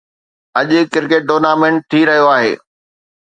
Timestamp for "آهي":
2.35-2.53